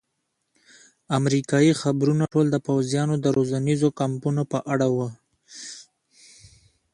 [1.17, 5.09] امریکایي خبرونه ټول د پوځیانو د روزنیزو کمپونو په اړه وو.